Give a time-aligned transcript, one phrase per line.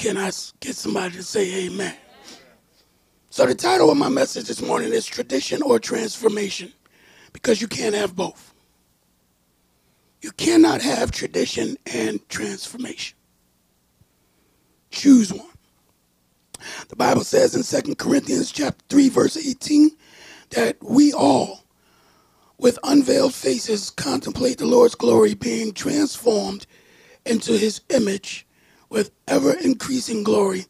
[0.00, 0.30] Can I
[0.60, 1.94] get somebody to say amen?
[3.28, 6.72] So, the title of my message this morning is Tradition or Transformation,
[7.34, 8.54] because you can't have both.
[10.22, 13.14] You cannot have tradition and transformation.
[14.90, 15.46] Choose one.
[16.88, 19.90] The Bible says in 2 Corinthians chapter 3 verse 18
[20.52, 21.64] that we all
[22.56, 26.66] with unveiled faces contemplate the Lord's glory being transformed
[27.26, 28.46] into his image
[28.90, 30.66] with ever increasing glory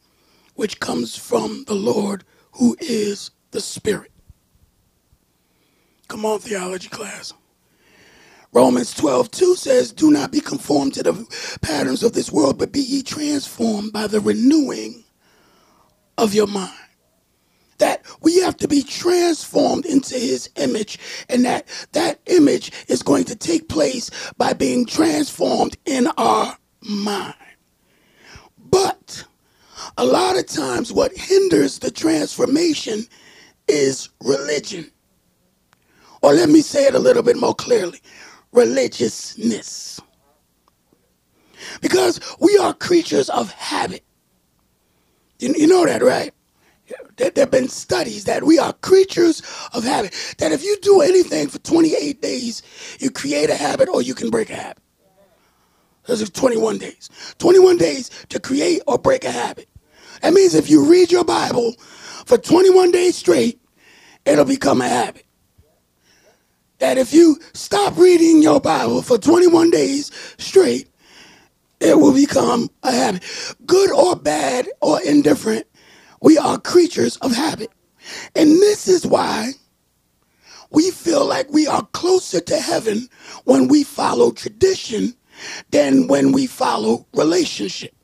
[0.54, 4.12] which comes from the Lord who is the Spirit.
[6.08, 7.32] Come on theology class.
[8.52, 12.72] Romans 12, 2 says, Do not be conformed to the patterns of this world, but
[12.72, 15.04] be ye transformed by the renewing
[16.18, 16.74] of your mind.
[17.78, 23.24] That we have to be transformed into his image, and that that image is going
[23.24, 27.34] to take place by being transformed in our mind.
[28.70, 29.24] But
[29.96, 33.04] a lot of times, what hinders the transformation
[33.68, 34.90] is religion.
[36.22, 38.00] Or let me say it a little bit more clearly
[38.52, 40.00] religiousness.
[41.80, 44.04] Because we are creatures of habit.
[45.38, 46.32] You, you know that, right?
[47.16, 49.40] There, there have been studies that we are creatures
[49.72, 50.14] of habit.
[50.38, 52.62] That if you do anything for 28 days,
[52.98, 54.82] you create a habit or you can break a habit.
[56.06, 57.10] Those are 21 days.
[57.38, 59.68] 21 days to create or break a habit.
[60.22, 61.72] That means if you read your Bible
[62.26, 63.60] for 21 days straight,
[64.24, 65.24] it'll become a habit
[66.80, 70.88] that if you stop reading your Bible for 21 days straight,
[71.78, 73.56] it will become a habit.
[73.64, 75.66] Good or bad or indifferent,
[76.20, 77.70] we are creatures of habit.
[78.34, 79.52] And this is why
[80.70, 83.08] we feel like we are closer to heaven
[83.44, 85.14] when we follow tradition
[85.70, 87.94] than when we follow relationship.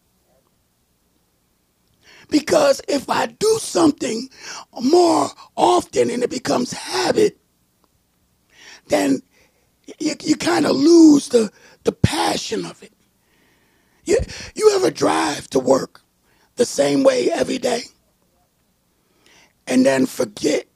[2.28, 4.28] Because if I do something
[4.80, 7.38] more often and it becomes habit,
[8.88, 9.20] then
[9.98, 11.50] you, you kind of lose the,
[11.84, 12.92] the passion of it.
[14.04, 14.18] You,
[14.54, 16.02] you ever drive to work
[16.56, 17.82] the same way every day
[19.66, 20.66] and then forget?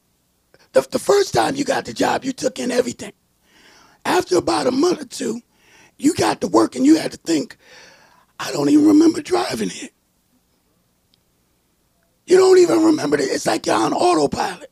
[0.72, 3.12] The, the first time you got the job, you took in everything.
[4.04, 5.40] After about a month or two,
[6.00, 7.56] you got to work and you had to think,
[8.38, 9.92] I don't even remember driving it.
[12.26, 13.22] You don't even remember it.
[13.22, 14.70] It's like you're on autopilot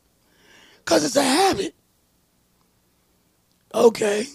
[0.77, 1.75] because it's a habit.
[3.73, 4.27] Okay.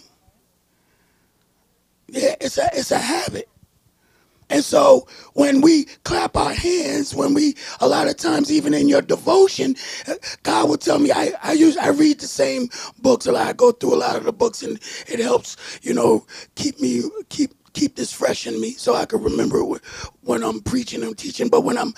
[2.09, 3.49] Yeah, it's a it's a habit.
[4.51, 8.89] And so when we clap our hands, when we a lot of times even in
[8.89, 9.77] your devotion,
[10.43, 12.69] God will tell me I, I use I read the same
[13.01, 13.47] books a lot.
[13.47, 14.79] I go through a lot of the books and
[15.09, 19.23] it helps, you know, keep me keep keep this fresh in me so I can
[19.23, 19.63] remember
[20.23, 21.49] when I'm preaching and teaching.
[21.49, 21.93] But when I'm,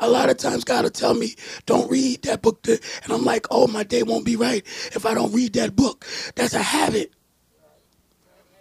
[0.00, 1.36] a lot of times God will tell me,
[1.66, 2.66] don't read that book.
[2.66, 2.80] And
[3.12, 6.06] I'm like, oh, my day won't be right if I don't read that book.
[6.34, 7.12] That's a habit.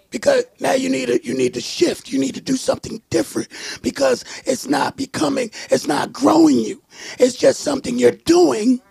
[0.10, 2.12] Because now you need to you need to shift.
[2.12, 3.50] You need to do something different
[3.82, 6.82] because it's not becoming, it's not growing you.
[7.20, 8.82] It's just something you're doing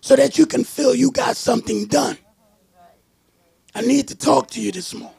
[0.00, 2.18] so that you can feel you got something done.
[3.74, 5.14] I need to talk to you this morning.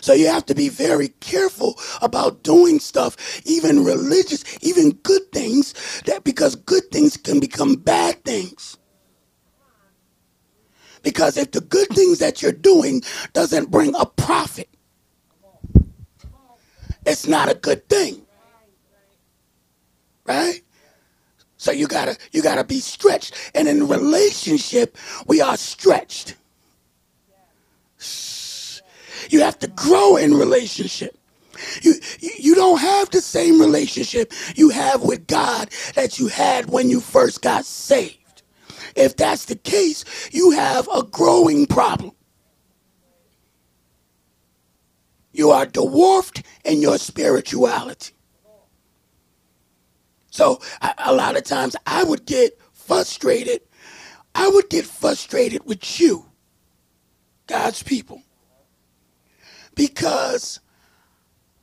[0.00, 3.16] So you have to be very careful about doing stuff,
[3.46, 5.74] even religious, even good things,
[6.06, 8.76] that because good things can become bad things.
[11.02, 13.02] Because if the good things that you're doing
[13.32, 14.68] doesn't bring a profit,
[17.06, 18.22] it's not a good thing.
[20.26, 20.62] Right?
[21.56, 23.34] So you gotta you gotta be stretched.
[23.54, 24.96] And in relationship,
[25.26, 26.36] we are stretched.
[29.28, 31.16] You have to grow in relationship.
[31.82, 36.88] You, you don't have the same relationship you have with God that you had when
[36.88, 38.19] you first got saved.
[38.96, 42.12] If that's the case, you have a growing problem.
[45.32, 48.14] You are dwarfed in your spirituality.
[50.30, 53.62] So a, a lot of times I would get frustrated.
[54.34, 56.26] I would get frustrated with you,
[57.46, 58.22] God's people
[59.80, 60.60] because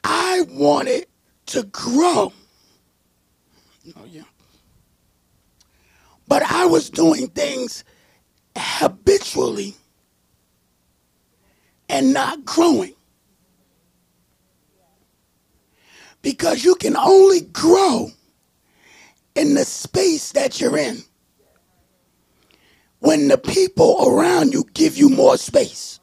[0.04, 1.06] I wanted
[1.48, 2.34] to grow.
[3.96, 4.24] Oh, yeah.
[6.28, 7.84] But I was doing things
[8.58, 9.76] habitually
[11.90, 12.94] and not growing.
[16.22, 18.10] Because you can only grow
[19.36, 21.04] in the space that you're in
[23.00, 26.00] when the people around you give you more space.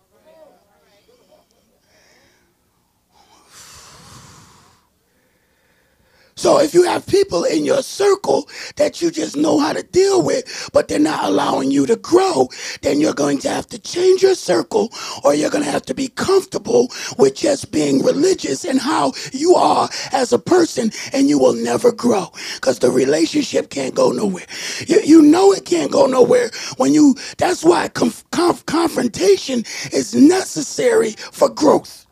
[6.37, 10.23] So if you have people in your circle that you just know how to deal
[10.23, 12.49] with, but they're not allowing you to grow,
[12.83, 14.91] then you're going to have to change your circle
[15.25, 16.89] or you're going to have to be comfortable
[17.19, 21.93] with just being religious and how you are as a person and you will never
[21.93, 22.27] grow
[22.57, 24.47] because the relationship can't go nowhere.
[24.87, 29.61] You, you know it can't go nowhere when you, that's why conf, conf, confrontation
[29.93, 32.04] is necessary for growth.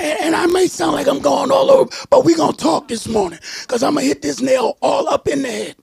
[0.00, 3.06] And, I may sound like I'm going all over, but we're going to talk this
[3.06, 5.76] morning because I'm going to hit this nail all up in the head.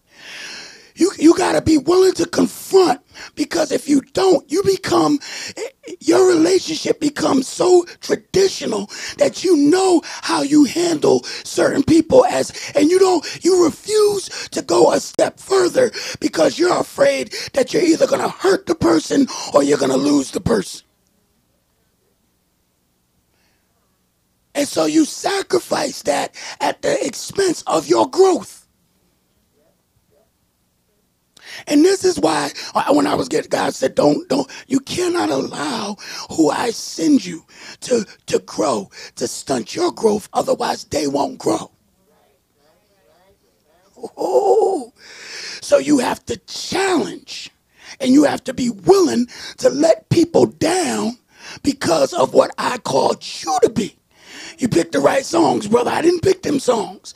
[0.95, 3.01] You, you got to be willing to confront
[3.35, 5.19] because if you don't, you become,
[5.99, 12.91] your relationship becomes so traditional that you know how you handle certain people as, and
[12.91, 18.05] you don't, you refuse to go a step further because you're afraid that you're either
[18.07, 20.85] going to hurt the person or you're going to lose the person.
[24.53, 28.67] And so you sacrifice that at the expense of your growth.
[31.67, 35.29] And this is why uh, when I was getting, God said, don't, don't, you cannot
[35.29, 35.97] allow
[36.31, 37.45] who I send you
[37.81, 40.29] to, to grow, to stunt your growth.
[40.33, 41.71] Otherwise, they won't grow.
[44.17, 44.93] Oh,
[45.61, 47.51] so you have to challenge
[47.99, 49.27] and you have to be willing
[49.57, 51.17] to let people down
[51.63, 53.95] because of what I called you to be.
[54.61, 55.89] You picked the right songs, brother.
[55.89, 57.15] I didn't pick them songs.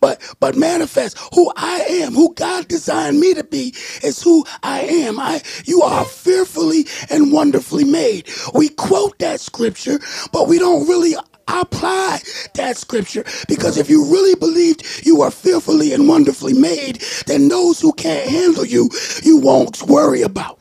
[0.00, 3.74] But but manifest who I am, who God designed me to be
[4.04, 5.18] is who I am.
[5.18, 8.28] I you are fearfully and wonderfully made.
[8.54, 9.98] We quote that scripture,
[10.32, 11.14] but we don't really
[11.48, 12.20] apply
[12.54, 17.80] that scripture because if you really believed you are fearfully and wonderfully made, then those
[17.80, 18.88] who can't handle you,
[19.24, 20.60] you won't worry about.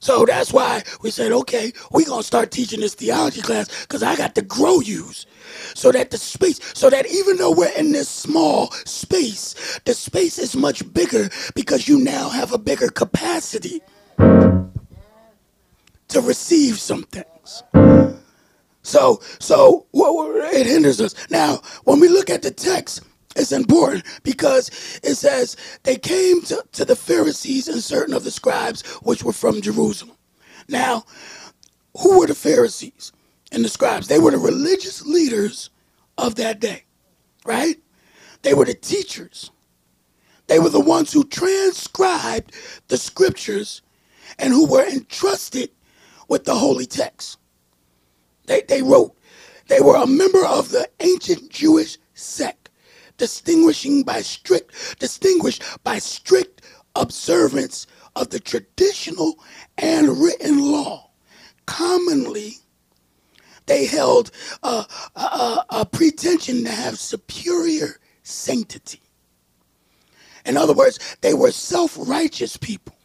[0.00, 4.02] So that's why we said, okay, we're going to start teaching this theology class because
[4.02, 5.26] I got to grow yous.
[5.74, 10.38] So that the space, so that even though we're in this small space, the space
[10.38, 13.82] is much bigger because you now have a bigger capacity
[16.08, 17.62] to receive some things.
[18.82, 21.14] So, so it hinders us.
[21.30, 23.02] Now, when we look at the text,
[23.40, 24.68] it's important because
[25.02, 29.32] it says they came to, to the Pharisees and certain of the scribes which were
[29.32, 30.16] from Jerusalem.
[30.68, 31.04] Now,
[31.98, 33.12] who were the Pharisees
[33.50, 34.08] and the scribes?
[34.08, 35.70] They were the religious leaders
[36.18, 36.84] of that day,
[37.44, 37.76] right?
[38.42, 39.50] They were the teachers.
[40.46, 42.54] They were the ones who transcribed
[42.88, 43.82] the scriptures
[44.38, 45.70] and who were entrusted
[46.28, 47.38] with the holy text.
[48.46, 49.16] They, they wrote,
[49.68, 52.59] they were a member of the ancient Jewish sect
[53.20, 56.62] distinguishing by strict distinguished by strict
[56.96, 57.86] observance
[58.16, 59.38] of the traditional
[59.78, 61.10] and written law.
[61.66, 62.54] Commonly,
[63.66, 64.30] they held
[64.62, 69.02] a, a, a pretension to have superior sanctity.
[70.46, 72.96] In other words, they were self righteous people.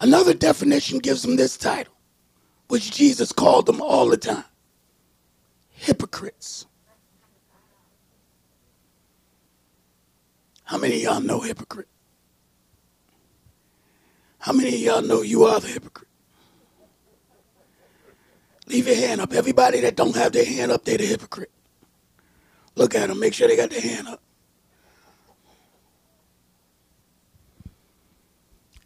[0.00, 1.94] Another definition gives them this title,
[2.68, 4.44] which Jesus called them all the time
[5.80, 6.66] hypocrites.
[10.70, 11.88] How many of y'all know hypocrite?
[14.38, 16.06] How many of y'all know you are the hypocrite?
[18.68, 19.32] Leave your hand up.
[19.32, 21.50] Everybody that don't have their hand up, they're the hypocrite.
[22.76, 23.18] Look at them.
[23.18, 24.22] Make sure they got their hand up.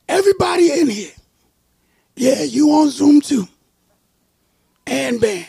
[0.08, 1.12] Everybody in here.
[2.16, 3.46] Yeah, you on Zoom too.
[4.86, 5.48] And band.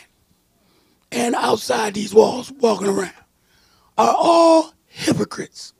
[1.10, 3.14] And outside these walls, walking around.
[3.96, 5.72] Are all hypocrites.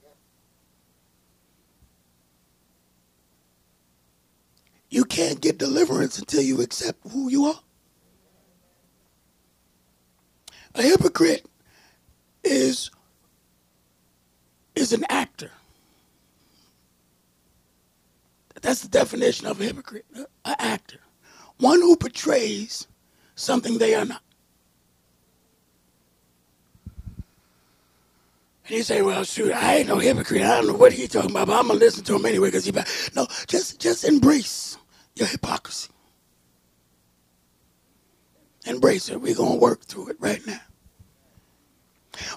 [4.96, 7.60] You can't get deliverance until you accept who you are.
[10.74, 11.44] A hypocrite
[12.42, 12.90] is
[14.74, 15.50] is an actor.
[18.62, 21.00] That's the definition of a hypocrite, an actor.
[21.58, 22.86] One who portrays
[23.34, 24.22] something they are not.
[28.66, 30.40] And you say, well, shoot, I ain't no hypocrite.
[30.40, 32.48] I don't know what he's talking about, but I'm going to listen to him anyway
[32.48, 32.72] because he.
[33.14, 34.78] No, just, just embrace
[35.16, 35.90] your hypocrisy.
[38.66, 39.20] Embrace it.
[39.20, 40.61] We're going to work through it right now.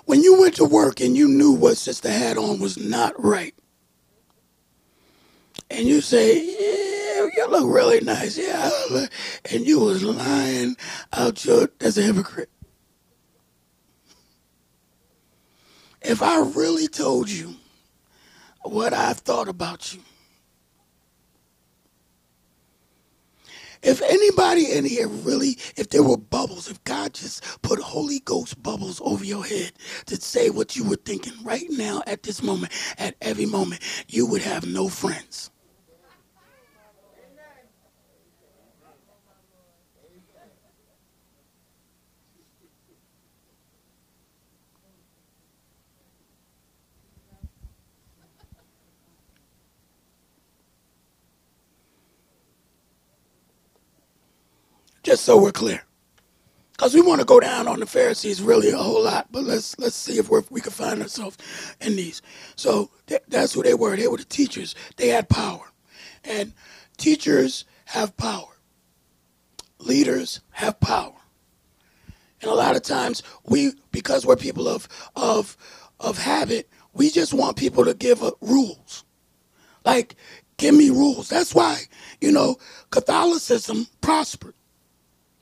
[0.06, 3.56] When you went to work and you knew what Sister had on was not right,
[5.70, 8.70] and you say, yeah, you look really nice, yeah,
[9.52, 10.76] and you was lying
[11.14, 12.50] out your, as a hypocrite.
[16.02, 17.56] If I really told you
[18.64, 20.02] what I thought about you,
[23.84, 28.62] if anybody in here really, if there were bubbles, if God just put Holy Ghost
[28.64, 29.74] bubbles over your head
[30.08, 34.26] to say what you were thinking right now at this moment, at every moment, you
[34.28, 35.52] would have no friends.
[55.10, 55.82] Just so we're clear.
[56.74, 59.76] Because we want to go down on the Pharisees really a whole lot, but let's
[59.80, 61.36] let's see if we we can find ourselves
[61.82, 62.22] in these.
[62.56, 63.98] So th- that's who they were.
[63.98, 64.76] They were the teachers.
[64.98, 65.72] They had power,
[66.24, 66.54] and
[66.98, 68.60] teachers have power.
[69.80, 71.18] Leaders have power,
[72.44, 75.58] and a lot of times we, because we're people of of
[76.00, 79.06] of habit, we just want people to give up rules.
[79.84, 80.18] Like,
[80.58, 81.30] give me rules.
[81.30, 81.80] That's why
[82.22, 82.58] you know
[82.92, 84.54] Catholicism prospered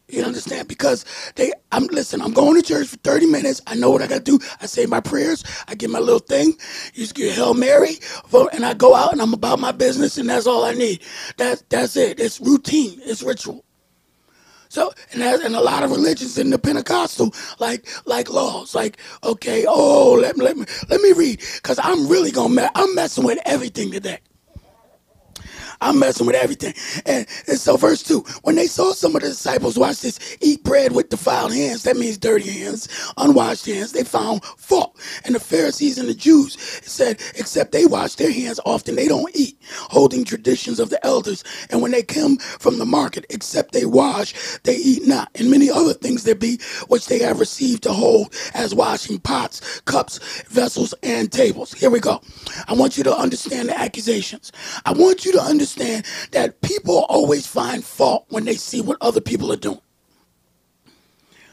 [0.09, 0.67] you understand?
[0.67, 2.21] Because they, I'm listen.
[2.21, 3.61] I'm going to church for 30 minutes.
[3.67, 4.39] I know what I got to do.
[4.61, 5.43] I say my prayers.
[5.67, 6.53] I get my little thing.
[6.93, 7.97] You just get Hail Mary,
[8.53, 11.03] and I go out and I'm about my business, and that's all I need.
[11.37, 12.19] That's that's it.
[12.19, 12.99] It's routine.
[13.03, 13.65] It's ritual.
[14.69, 18.97] So and that, and a lot of religions in the Pentecostal like like laws like
[19.23, 22.93] okay oh let me let me let me read because I'm really gonna me- I'm
[22.95, 24.19] messing with everything today.
[25.81, 26.73] I'm messing with everything.
[27.05, 30.63] And, and so, verse 2 when they saw some of the disciples, watch this, eat
[30.63, 34.97] bread with defiled hands, that means dirty hands, unwashed hands, they found fault.
[35.25, 39.35] And the Pharisees and the Jews said, except they wash their hands often, they don't
[39.35, 41.43] eat, holding traditions of the elders.
[41.69, 45.29] And when they come from the market, except they wash, they eat not.
[45.35, 49.81] And many other things there be which they have received to hold as washing pots,
[49.81, 51.73] cups, vessels, and tables.
[51.73, 52.21] Here we go.
[52.67, 54.51] I want you to understand the accusations.
[54.85, 58.97] I want you to understand understand that people always find fault when they see what
[59.01, 59.81] other people are doing.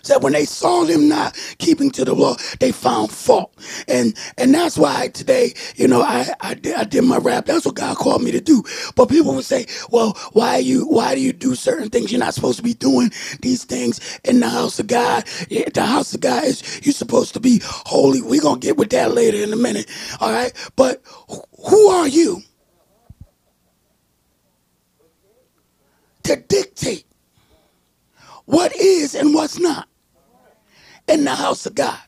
[0.02, 3.54] Said when they saw them not keeping to the law, they found fault,
[3.88, 7.46] and and that's why today, you know, I I did, I did my rap.
[7.46, 8.64] That's what God called me to do.
[8.96, 12.12] But people would say, well, why you why do you do certain things?
[12.12, 15.24] You're not supposed to be doing these things in the house of God.
[15.50, 18.22] The house of God is you're supposed to be holy.
[18.22, 19.88] We're gonna get with that later in a minute.
[20.20, 21.02] All right, but
[21.70, 22.42] who are you?
[26.24, 27.06] To dictate
[28.44, 29.88] what is and what's not
[31.08, 31.98] in the house of God.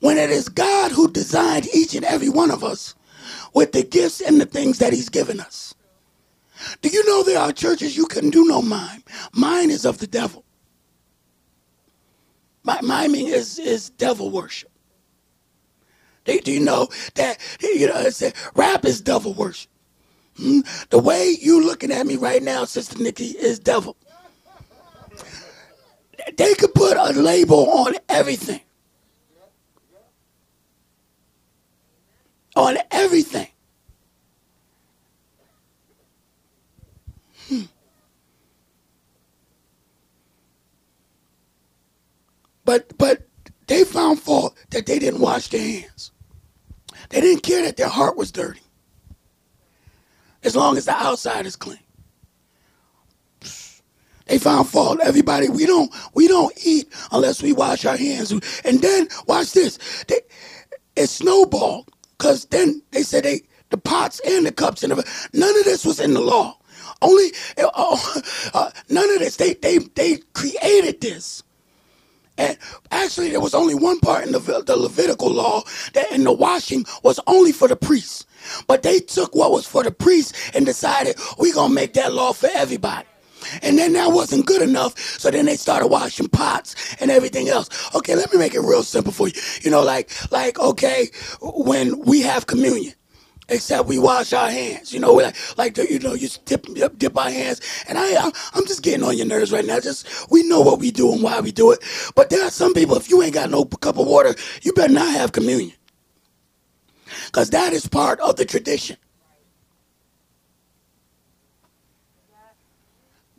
[0.00, 2.94] When it is God who designed each and every one of us
[3.54, 5.74] with the gifts and the things that He's given us.
[6.82, 9.02] Do you know there are churches you can do no mime?
[9.32, 10.44] Mine is of the devil.
[12.64, 14.70] Miming is, is devil worship.
[16.24, 18.22] Do, you know that you know it's
[18.56, 19.70] rap is devil worship?
[20.38, 20.60] Hmm?
[20.90, 23.96] The way you looking at me right now, Sister Nikki, is devil.
[26.36, 28.60] They could put a label on everything.
[32.54, 33.48] On everything.
[37.48, 37.62] Hmm.
[42.64, 43.28] But but
[43.66, 46.12] they found fault that they didn't wash their hands.
[47.10, 48.60] They didn't care that their heart was dirty
[50.46, 51.80] as long as the outside is clean.
[54.26, 55.00] They found fault.
[55.02, 58.32] Everybody, we don't we don't eat unless we wash our hands.
[58.64, 59.78] And then watch this.
[60.08, 60.20] They,
[60.96, 65.56] it snowballed because then they said they the pots and the cups and the, none
[65.58, 66.56] of this was in the law.
[67.02, 68.20] Only uh, uh,
[68.54, 69.36] uh, none of this.
[69.36, 71.42] They they they created this.
[72.38, 72.58] And
[72.90, 75.62] actually, there was only one part in the, the Levitical law
[75.94, 78.26] that in the washing was only for the priests.
[78.66, 82.12] But they took what was for the priests and decided we're going to make that
[82.12, 83.06] law for everybody.
[83.62, 84.98] And then that wasn't good enough.
[84.98, 87.94] So then they started washing pots and everything else.
[87.94, 89.34] Okay, let me make it real simple for you.
[89.62, 91.10] You know, like, like, okay,
[91.40, 92.94] when we have communion,
[93.48, 94.92] except we wash our hands.
[94.92, 97.60] You know, like, like you know, you dip, dip, dip our hands.
[97.88, 99.80] And I, I'm just getting on your nerves right now.
[99.80, 101.80] Just we know what we do and why we do it.
[102.14, 102.96] But there are some people.
[102.96, 105.76] If you ain't got no cup of water, you better not have communion
[107.26, 108.96] because that is part of the tradition.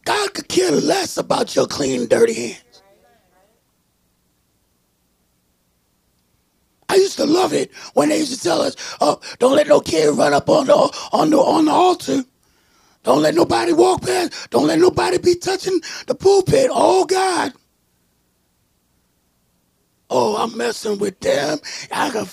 [0.06, 2.64] God could care less about your clean, dirty hands.
[6.90, 9.82] I used to love it when they used to tell us, "Oh, don't let no
[9.82, 10.76] kid run up on the
[11.12, 12.24] on the on the altar.
[13.04, 14.50] Don't let nobody walk past.
[14.50, 16.70] Don't let nobody be touching the pulpit.
[16.72, 17.54] Oh God."
[20.10, 21.60] Oh, I'm messing with them.
[21.92, 22.26] I, can,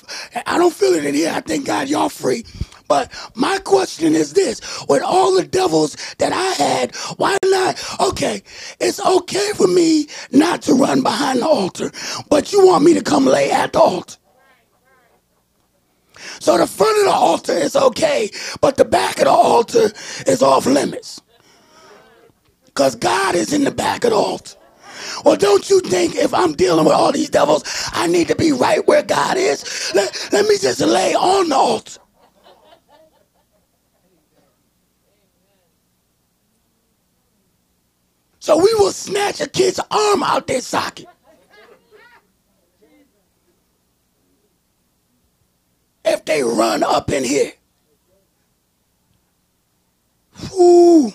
[0.46, 1.32] I don't feel it in here.
[1.34, 2.44] I thank God y'all free.
[2.86, 7.82] But my question is this with all the devils that I had, why not?
[8.00, 8.42] Okay,
[8.78, 11.90] it's okay for me not to run behind the altar,
[12.28, 14.18] but you want me to come lay at the altar.
[16.40, 19.90] So the front of the altar is okay, but the back of the altar
[20.26, 21.20] is off limits.
[22.66, 24.56] Because God is in the back of the altar.
[25.24, 28.52] Well, don't you think if I'm dealing with all these devils, I need to be
[28.52, 29.92] right where God is?
[29.94, 32.00] Let, let me just lay on the altar.
[38.40, 41.06] So we will snatch a kid's arm out their socket.
[46.04, 47.52] If they run up in here.
[50.52, 51.12] Ooh.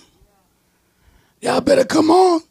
[1.41, 2.41] Y'all better come on.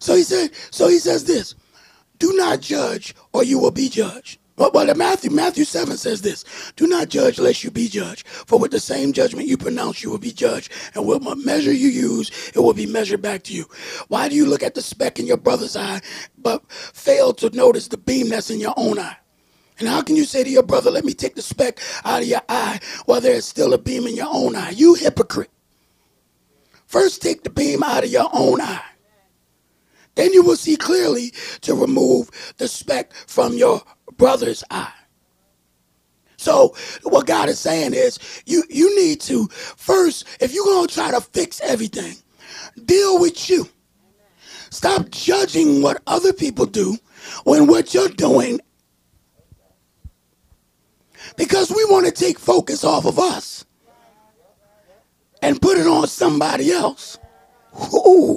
[0.00, 1.54] So he said, so he says this,
[2.18, 4.38] do not judge or you will be judged.
[4.56, 6.44] Well, well, Matthew, Matthew 7 says this,
[6.76, 8.26] do not judge lest you be judged.
[8.26, 10.70] For with the same judgment you pronounce, you will be judged.
[10.94, 13.64] And with what measure you use, it will be measured back to you.
[14.08, 16.02] Why do you look at the speck in your brother's eye,
[16.36, 19.16] but fail to notice the beam that's in your own eye?
[19.78, 22.28] And how can you say to your brother, let me take the speck out of
[22.28, 24.70] your eye while there's still a beam in your own eye?
[24.70, 25.50] You hypocrite.
[26.84, 28.89] First take the beam out of your own eye.
[30.14, 33.82] Then you will see clearly to remove the speck from your
[34.16, 34.92] brother's eye.
[36.36, 41.10] So what God is saying is you you need to first, if you're gonna try
[41.10, 42.16] to fix everything,
[42.86, 43.68] deal with you.
[44.70, 46.96] Stop judging what other people do
[47.44, 48.60] when what you're doing
[51.36, 53.64] because we want to take focus off of us
[55.42, 57.18] and put it on somebody else.
[57.94, 58.36] Ooh.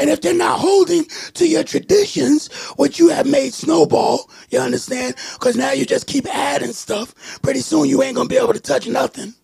[0.00, 1.04] And if they're not holding
[1.34, 5.14] to your traditions, what you have made snowball, you understand?
[5.34, 7.14] Because now you just keep adding stuff.
[7.42, 9.34] Pretty soon you ain't going to be able to touch nothing.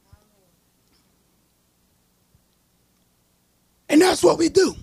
[3.90, 4.74] And that's what we do.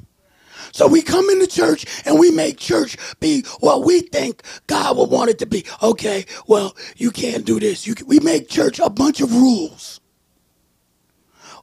[0.73, 5.09] So we come into church and we make church be what we think God would
[5.09, 5.65] want it to be.
[5.81, 7.91] Okay, well, you can't do this.
[7.91, 9.99] Can, we make church a bunch of rules.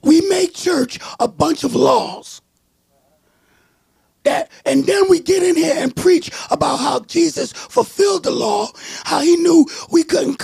[0.03, 2.43] We make church a bunch of laws.
[4.31, 8.69] That, and then we get in here and preach about how Jesus fulfilled the law,
[9.03, 10.39] how he knew we couldn't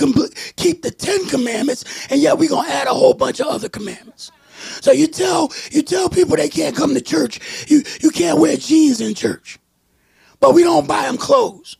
[0.57, 4.29] keep the Ten Commandments, and yet we're gonna add a whole bunch of other commandments.
[4.81, 7.39] So you tell you tell people they can't come to church.
[7.69, 9.57] You you can't wear jeans in church,
[10.41, 11.77] but we don't buy them clothes.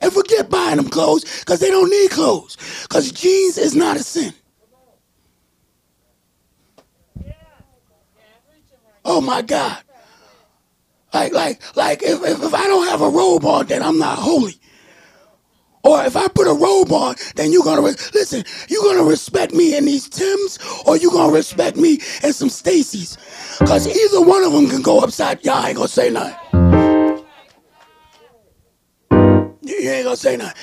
[0.00, 4.04] And forget buying them clothes because they don't need clothes because jeans is not a
[4.04, 4.32] sin.
[9.04, 9.82] Oh my God.
[11.14, 14.18] Like, like, like, if, if, if I don't have a robe on, then I'm not
[14.18, 14.56] holy.
[15.84, 18.42] Or if I put a robe on, then you're gonna re- listen.
[18.68, 23.16] You're gonna respect me in these Tims, or you're gonna respect me in some Stacy's,
[23.60, 25.44] cause either one of them can go upside.
[25.44, 26.36] Y'all ain't gonna say nothing.
[29.62, 30.60] You ain't gonna say nothing.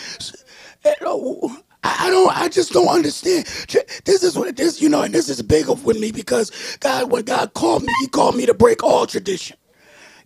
[0.84, 0.96] Eh,
[1.84, 2.36] I don't.
[2.36, 3.46] I just don't understand.
[4.06, 7.24] This is what this, you know, and this is big with me because God, when
[7.24, 9.56] God called me, He called me to break all tradition.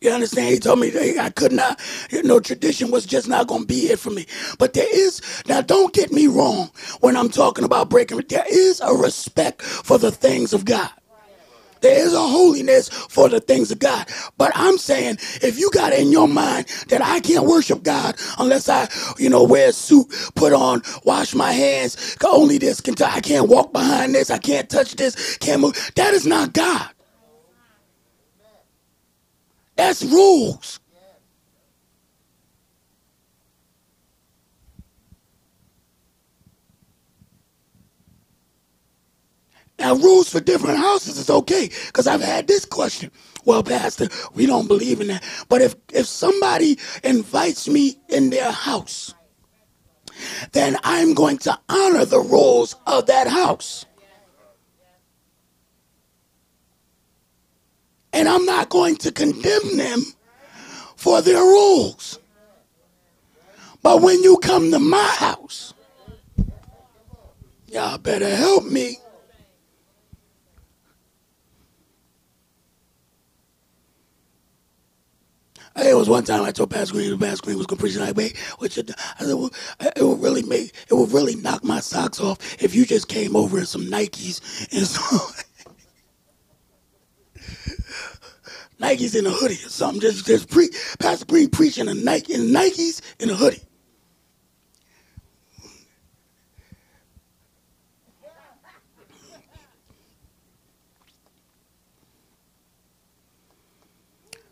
[0.01, 0.49] You understand?
[0.49, 1.79] He told me that I could not,
[2.09, 4.25] you know, tradition was just not going to be it for me.
[4.59, 8.81] But there is, now don't get me wrong when I'm talking about breaking, there is
[8.81, 10.89] a respect for the things of God.
[11.81, 14.09] There is a holiness for the things of God.
[14.39, 18.67] But I'm saying, if you got in your mind that I can't worship God unless
[18.69, 23.03] I, you know, wear a suit, put on, wash my hands, only this can, t-
[23.03, 25.91] I can't walk behind this, I can't touch this, can't move.
[25.95, 26.89] That is not God.
[29.75, 30.79] That's rules.
[39.77, 43.11] Now, rules for different houses is okay, because I've had this question.
[43.43, 45.23] Well, Pastor, we don't believe in that.
[45.49, 49.13] But if, if somebody invites me in their house,
[50.53, 53.85] then I'm going to honor the rules of that house.
[58.15, 60.01] And I'm not going to condemn them
[60.95, 62.17] for their rules.
[63.83, 65.73] But when you come to my house,
[67.67, 68.97] y'all better help me.
[75.77, 78.15] It was one time I told Pastor Green, Pastor Green was going to preach like,
[78.15, 78.93] wait, what you do?
[79.19, 79.51] I said, well,
[79.81, 83.35] it would really make, it would really knock my socks off if you just came
[83.35, 84.39] over in some Nikes
[84.71, 85.19] and some,
[88.79, 90.01] Nikes in a hoodie or something.
[90.01, 93.61] Just, just pre, Pastor Green preaching in, Nike, in Nikes in a hoodie.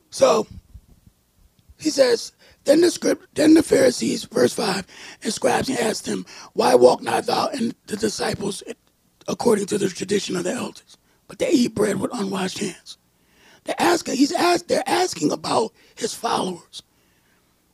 [0.09, 0.45] So
[1.79, 2.33] he says,
[2.65, 4.85] then the script, then the Pharisees, verse five,
[5.23, 8.63] and scribes asked him, Why walk not thou and the disciples
[9.27, 10.97] according to the tradition of the elders?
[11.27, 12.97] But they eat bread with unwashed hands.
[13.63, 16.83] They're asking, he's asked, they're asking about his followers.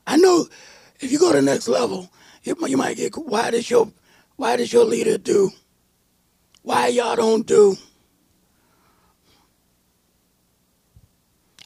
[0.06, 0.46] I know
[1.00, 2.10] if you go to the next level,
[2.42, 3.92] you, might get, why does your,
[4.36, 5.50] why does your leader do?
[6.62, 7.76] Why y'all don't do?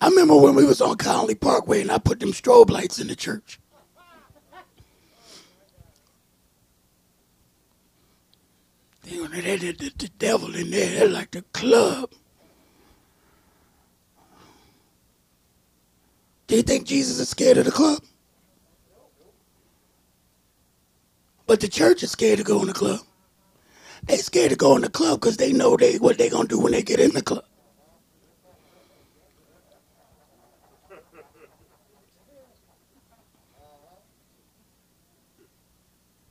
[0.00, 3.08] I remember when we was on Conley Parkway and I put them strobe lights in
[3.08, 3.58] the church.
[9.02, 12.10] They, they, they, the, the devil in there, they're like the club.
[16.46, 18.02] Do you think Jesus is scared of the club?
[21.46, 23.00] But the church is scared to go in the club.
[24.04, 26.60] They scared to go in the club because they know they what they gonna do
[26.60, 27.44] when they get in the club.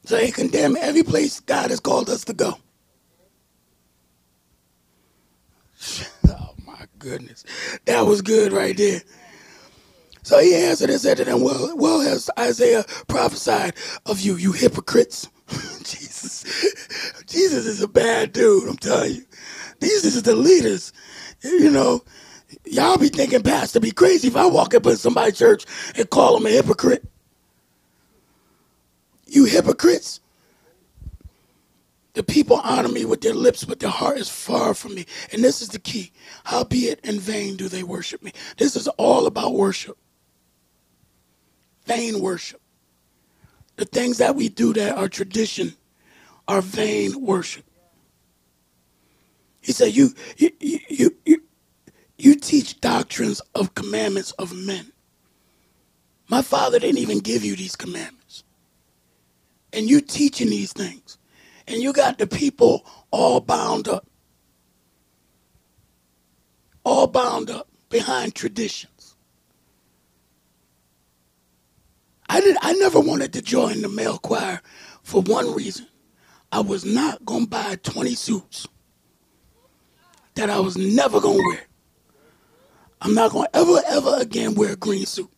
[0.06, 2.58] So they condemn every place God has called us to go.
[6.28, 7.44] Oh my goodness.
[7.86, 9.02] That was good right there.
[10.24, 13.74] So he answered and said to them, Well, well has Isaiah prophesied
[14.06, 15.30] of you, you hypocrites.
[15.84, 16.44] Jesus.
[17.28, 19.26] Jesus is a bad dude, I'm telling you.
[19.80, 20.94] These is the leaders.
[21.44, 22.04] You know,
[22.66, 25.66] y'all be thinking pastor be crazy if I walk up in somebody's church
[25.98, 27.04] and call them a hypocrite.
[29.28, 30.22] You hypocrites.
[32.14, 35.06] The people honor me with their lips, but their heart is far from me.
[35.32, 36.12] And this is the key.
[36.44, 38.32] Howbeit in vain do they worship me.
[38.58, 39.98] This is all about worship.
[41.86, 42.62] Vain worship.
[43.76, 45.76] The things that we do that are tradition
[46.48, 47.66] are vain worship.
[49.62, 51.44] He said, You you you you,
[52.18, 54.92] you teach doctrines of commandments of men.
[56.30, 58.44] My father didn't even give you these commandments.
[59.72, 61.18] And you teaching these things
[61.68, 64.08] and you got the people all bound up.
[66.84, 68.93] All bound up behind traditions.
[72.34, 74.60] I did I never wanted to join the male choir
[75.04, 75.86] for one reason.
[76.52, 78.68] I was not gonna buy 20 suits
[80.34, 81.62] that I was never gonna wear.
[83.02, 85.30] I'm not gonna ever, ever again wear a green suit.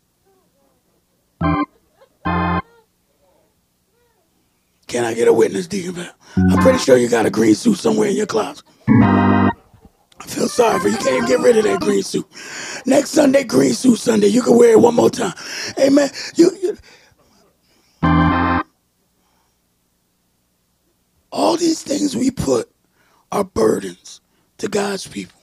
[4.87, 6.13] Can I get a witness, Deacon Val?
[6.37, 8.63] I'm pretty sure you got a green suit somewhere in your closet.
[10.19, 10.97] I feel sorry for you.
[10.97, 12.27] Can't get rid of that green suit.
[12.85, 14.27] Next Sunday, green suit Sunday.
[14.27, 15.33] You can wear it one more time.
[15.79, 16.09] Amen.
[16.35, 16.77] You, you
[21.31, 22.71] all these things we put
[23.31, 24.21] are burdens
[24.59, 25.41] to God's people.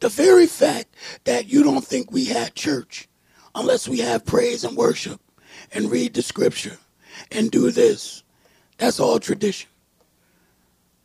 [0.00, 3.08] The very fact that you don't think we had church
[3.54, 5.20] unless we have praise and worship
[5.72, 6.78] and read the scripture
[7.32, 8.23] and do this.
[8.78, 9.68] That's all tradition.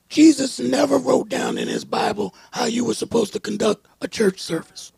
[0.09, 4.39] Jesus never wrote down in his Bible how you were supposed to conduct a church
[4.39, 4.91] service.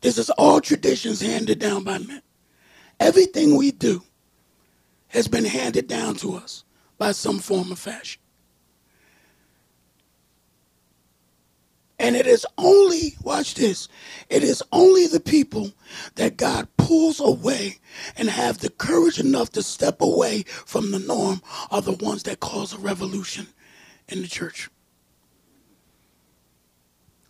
[0.00, 2.22] This is all traditions handed down by men.
[3.00, 4.02] Everything we do
[5.08, 6.64] has been handed down to us
[6.98, 8.20] by some form of fashion.
[11.98, 13.88] And it is only, watch this,
[14.30, 15.72] it is only the people
[16.14, 17.78] that God pulls away
[18.16, 22.40] and have the courage enough to step away from the norm are the ones that
[22.40, 23.46] cause a revolution
[24.08, 24.68] in the church.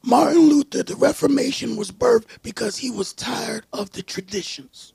[0.03, 4.95] Martin Luther, the Reformation was birthed because he was tired of the traditions.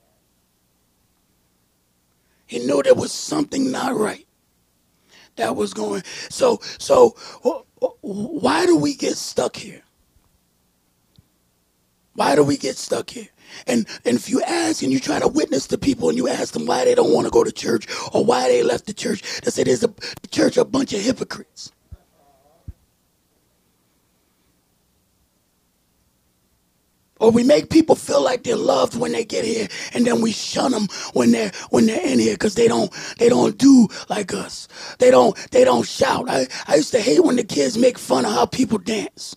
[2.44, 4.26] He knew there was something not right
[5.36, 6.02] that was going.
[6.28, 7.10] So, so
[8.00, 9.82] why do we get stuck here?
[12.14, 13.28] Why do we get stuck here?
[13.66, 16.54] And, and if you ask and you try to witness to people and you ask
[16.54, 19.22] them why they don't want to go to church or why they left the church,
[19.40, 21.72] they say there's a the church a bunch of hypocrites.
[27.18, 30.32] Or we make people feel like they're loved when they get here, and then we
[30.32, 34.34] shun them when they're when they're in here because they don't they don't do like
[34.34, 34.68] us.
[34.98, 36.28] They don't they don't shout.
[36.28, 39.34] I, I used to hate when the kids make fun of how people dance.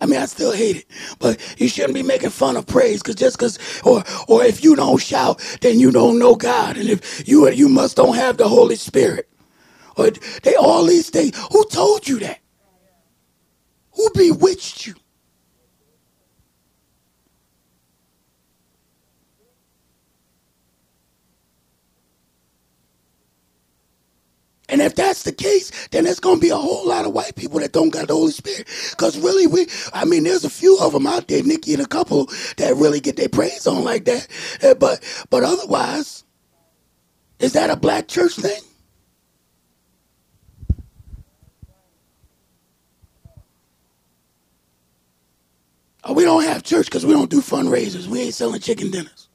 [0.00, 0.86] I mean, I still hate it,
[1.18, 4.76] but you shouldn't be making fun of praise because just because, or or if you
[4.76, 8.48] don't shout, then you don't know God, and if you you must don't have the
[8.48, 9.28] Holy Spirit,
[9.96, 10.10] or
[10.44, 11.36] they all these things.
[11.52, 12.40] Who told you that?
[13.94, 14.94] Who bewitched you?
[24.70, 27.36] And if that's the case, then there's going to be a whole lot of white
[27.36, 28.68] people that don't got the Holy Spirit.
[28.92, 31.88] Because really, we, I mean, there's a few of them out there, Nikki and a
[31.88, 32.26] couple,
[32.58, 34.28] that really get their praise on like that.
[34.62, 36.24] Uh, but, but otherwise,
[37.40, 38.60] is that a black church thing?
[46.04, 48.08] Oh, we don't have church because we don't do fundraisers.
[48.08, 49.29] We ain't selling chicken dinners.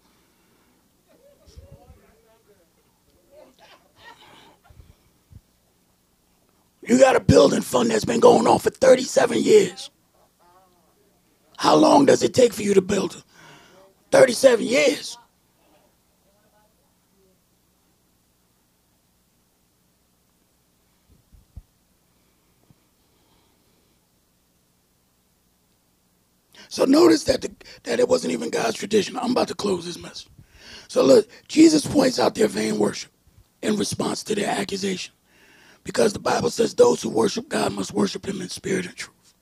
[6.87, 9.89] You got a building fund that's been going on for 37 years.
[11.57, 13.23] How long does it take for you to build it?
[14.11, 15.17] 37 years.
[26.69, 27.51] So notice that the,
[27.83, 29.17] that it wasn't even God's tradition.
[29.17, 30.27] I'm about to close this message.
[30.87, 33.11] So look, Jesus points out their vain worship
[33.61, 35.14] in response to their accusation.
[35.85, 39.35] Because the Bible says those who worship God must worship him in spirit and truth.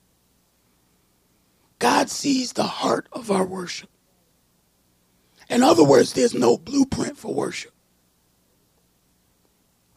[1.79, 3.89] God sees the heart of our worship.
[5.49, 7.73] In other words, there's no blueprint for worship.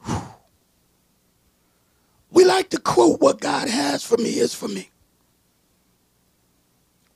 [0.05, 0.23] Whew.
[2.31, 4.91] We like to quote what God has for me is for me.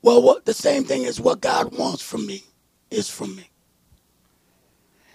[0.02, 2.44] Well, what the same thing is what God wants from me
[2.90, 3.50] is from me.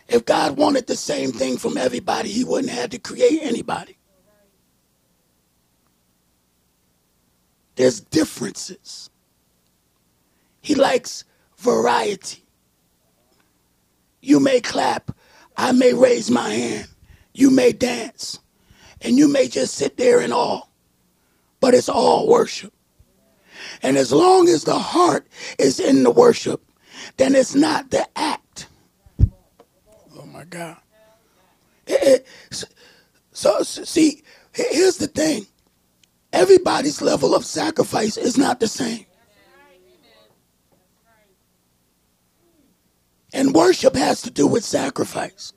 [0.08, 3.95] If God wanted the same thing from everybody, he wouldn't have to create anybody.
[7.76, 9.10] There's differences.
[10.62, 11.26] He likes
[11.58, 12.44] variety.
[14.22, 15.12] You may clap,
[15.56, 16.88] I may raise my hand,
[17.34, 18.40] you may dance,
[19.02, 20.64] and you may just sit there in awe,
[21.60, 22.74] but it's all worship.
[23.84, 25.28] And as long as the heart
[25.60, 26.62] is in the worship,
[27.18, 28.68] then it's not the act.
[30.18, 30.78] Oh my God.
[31.86, 32.66] It, it,
[33.32, 35.46] so, see, here's the thing
[36.36, 39.06] everybody's level of sacrifice is not the same.
[43.34, 45.54] And worship has to do with sacrifice.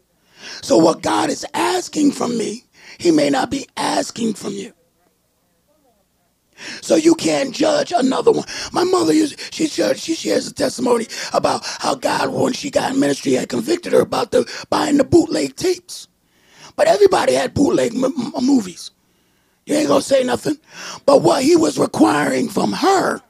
[0.63, 2.65] So, what God is asking from me,
[2.99, 4.73] He may not be asking from you.
[6.83, 8.47] So you can't judge another one.
[8.73, 13.01] My mother used she she shares a testimony about how God, when she got in
[13.01, 16.09] ministry, had convicted her about the buying the bootleg tapes.
[16.77, 18.91] But everybody had bootleg m- movies.
[19.69, 20.57] You ain't gonna say nothing.
[21.05, 23.21] But what he was requiring from her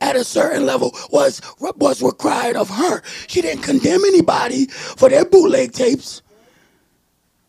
[0.00, 3.00] at a certain level was was required of her.
[3.28, 6.20] She didn't condemn anybody for their bootleg tapes.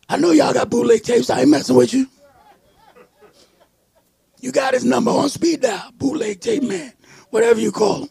[0.08, 1.28] I know y'all got bootleg tapes.
[1.28, 2.06] I ain't messing with you.
[4.40, 6.92] You got his number on speed dial, bootleg tape man,
[7.30, 8.08] whatever you call him.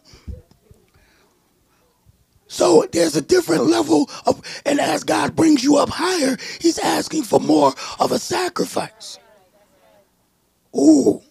[2.47, 7.23] So there's a different level of, and as God brings you up higher, He's asking
[7.23, 9.19] for more of a sacrifice.
[10.75, 11.21] Ooh.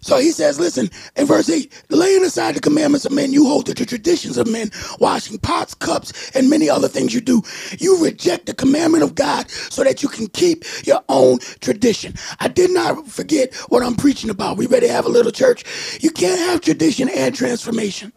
[0.00, 3.66] So he says, listen, in verse 8, laying aside the commandments of men, you hold
[3.66, 7.42] to the traditions of men, washing pots, cups, and many other things you do.
[7.78, 12.14] You reject the commandment of God so that you can keep your own tradition.
[12.38, 14.56] I did not forget what I'm preaching about.
[14.56, 15.64] We ready to have a little church.
[16.00, 18.12] You can't have tradition and transformation.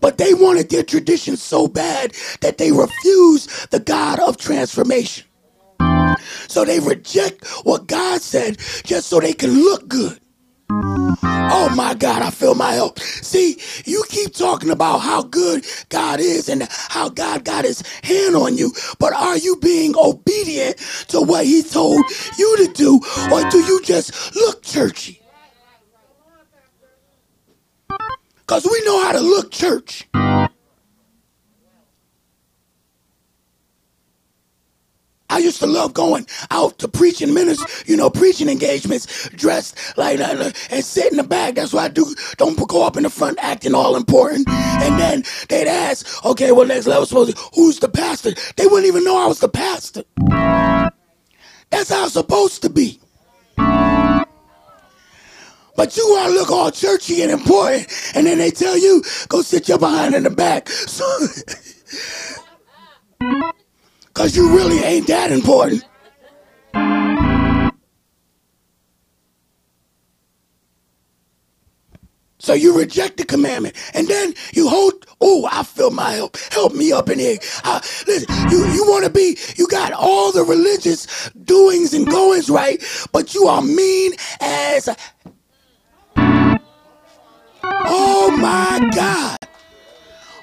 [0.00, 5.26] But they wanted their tradition so bad that they refused the God of transformation.
[6.48, 10.18] So they reject what God said just so they can look good.
[11.50, 12.98] Oh my God, I feel my help.
[13.00, 18.36] See, you keep talking about how good God is and how God got his hand
[18.36, 20.76] on you, but are you being obedient
[21.08, 22.04] to what he told
[22.38, 23.00] you to do,
[23.32, 25.22] or do you just look churchy?
[28.36, 30.06] Because we know how to look church.
[35.30, 40.18] I used to love going out to preaching ministry, you know, preaching engagements, dressed like
[40.18, 41.56] that, and sit in the back.
[41.56, 42.14] That's what I do.
[42.36, 44.48] Don't go up in the front acting all important.
[44.48, 48.32] And then they'd ask, okay, well, next level supposed to, who's the pastor?
[48.56, 50.04] They wouldn't even know I was the pastor.
[51.70, 53.00] That's how it's supposed to be.
[55.76, 59.42] But you want to look all churchy and important, and then they tell you, go
[59.42, 60.68] sit your behind in the back.
[60.68, 61.04] So
[64.08, 65.84] Because you really ain't that important.
[72.40, 75.06] So you reject the commandment, and then you hold.
[75.20, 76.36] Oh, I feel my help.
[76.52, 77.38] Help me up in here.
[77.64, 79.36] Uh, listen, you you want to be.
[79.56, 84.88] You got all the religious doings and goings right, but you are mean as.
[87.70, 89.37] Oh my God!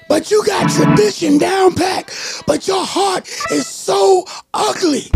[0.08, 2.12] But you got tradition down pat,
[2.46, 5.10] but your heart is so ugly.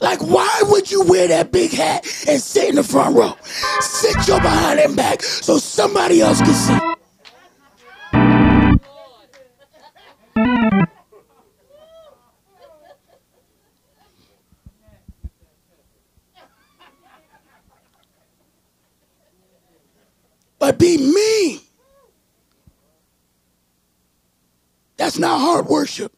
[0.00, 3.34] Like, why would you wear that big hat and sit in the front row?
[3.80, 6.78] Sit your behind and back so somebody else can see.
[20.58, 21.60] But be mean.
[24.96, 26.12] That's not hard worship.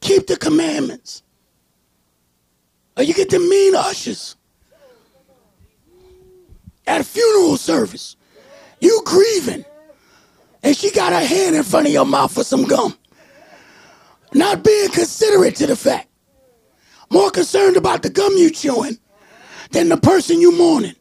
[0.00, 1.22] Keep the commandments.
[2.96, 4.36] Or you get the mean ushers
[6.86, 8.16] at a funeral service.
[8.80, 9.64] You grieving.
[10.62, 12.96] And she got her hand in front of your mouth for some gum.
[14.34, 16.08] Not being considerate to the fact.
[17.10, 18.98] More concerned about the gum you chewing
[19.70, 20.94] than the person you mourning.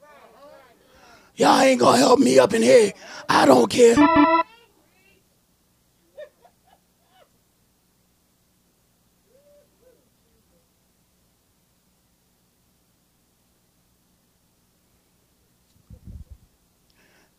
[1.36, 2.92] Y'all ain't gonna help me up in here.
[3.30, 3.96] I don't care.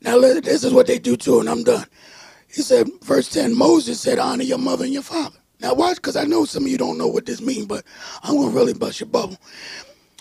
[0.02, 1.86] Now, this is what they do too, and I'm done.
[2.48, 5.38] He said, verse 10 Moses said, Honor your mother and your father.
[5.60, 7.84] Now, watch, because I know some of you don't know what this means, but
[8.22, 9.36] I'm going to really bust your bubble.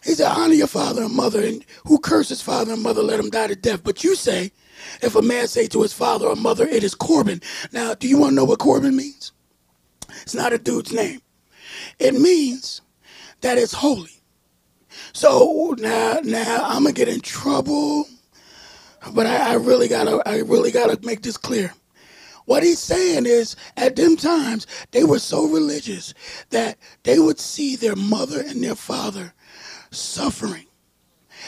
[0.03, 3.29] He said, Honor your father and mother, and who curses father and mother, let him
[3.29, 3.83] die to death.
[3.83, 4.51] But you say,
[5.01, 7.41] if a man say to his father or mother, it is Corban.
[7.71, 9.31] Now, do you want to know what Corban means?
[10.21, 11.21] It's not a dude's name.
[11.99, 12.81] It means
[13.41, 14.21] that it's holy.
[15.13, 18.05] So now, now I'm gonna get in trouble
[19.13, 21.73] but I, I really gotta, I really gotta make this clear.
[22.45, 26.13] What he's saying is, at them times, they were so religious
[26.49, 29.33] that they would see their mother and their father
[29.91, 30.65] suffering,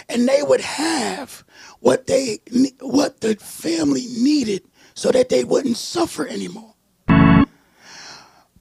[0.09, 1.43] and they would have
[1.79, 2.39] what they,
[2.79, 6.73] what the family needed, so that they wouldn't suffer anymore.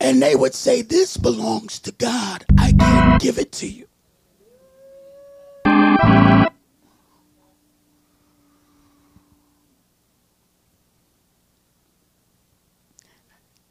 [0.03, 2.45] And they would say, "This belongs to God.
[2.59, 3.87] I can't give it to you."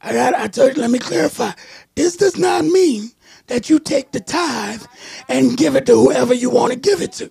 [0.02, 1.52] I got I told you, let me clarify.
[1.96, 3.12] This does not mean
[3.50, 4.84] that you take the tithe
[5.28, 7.30] and give it to whoever you want to give it to.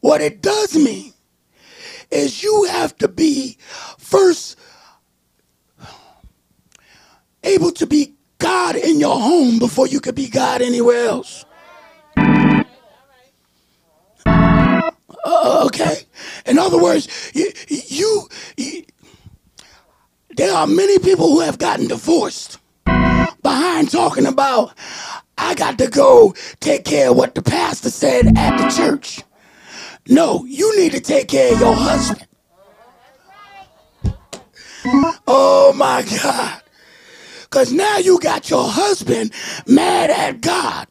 [0.00, 1.12] What it does mean
[2.10, 3.58] is you have to be
[3.98, 4.58] first
[7.44, 11.44] able to be God in your home before you could be God anywhere else.
[14.26, 15.98] Uh, okay.
[16.46, 18.84] In other words, you, you, you
[20.36, 22.59] there are many people who have gotten divorced
[23.50, 24.72] behind talking about,
[25.36, 29.22] I got to go take care of what the pastor said at the church.
[30.08, 32.26] No, you need to take care of your husband.
[35.26, 36.62] Oh my God.
[37.42, 39.32] Because now you got your husband
[39.66, 40.86] mad at God.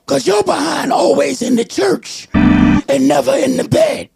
[0.00, 4.08] Because you're behind always in the church and never in the bed.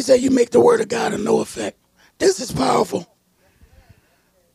[0.00, 1.78] He said, You make the word of God of no effect.
[2.16, 3.06] This is powerful.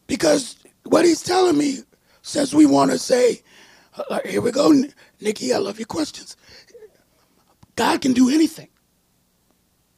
[0.08, 0.56] Because
[0.86, 1.82] what he's telling me
[2.24, 3.44] says we want to say,
[4.10, 4.74] uh, here we go,
[5.22, 6.36] Nikki, I love your questions.
[7.76, 8.70] God can do anything.